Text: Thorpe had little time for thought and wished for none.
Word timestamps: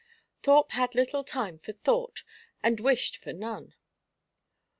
Thorpe 0.41 0.71
had 0.71 0.95
little 0.95 1.23
time 1.23 1.59
for 1.59 1.73
thought 1.73 2.23
and 2.63 2.79
wished 2.79 3.17
for 3.17 3.33
none. 3.33 3.75